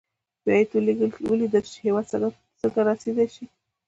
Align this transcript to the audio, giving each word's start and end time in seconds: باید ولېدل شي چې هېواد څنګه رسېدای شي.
باید 0.45 0.67
ولېدل 1.29 1.63
شي 1.65 1.69
چې 1.73 1.79
هېواد 1.85 2.05
څنګه 2.61 2.79
رسېدای 2.89 3.27
شي. 3.35 3.45